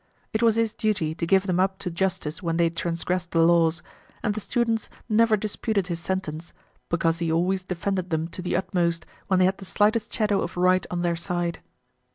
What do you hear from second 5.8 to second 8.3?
his sentence, because he always defended them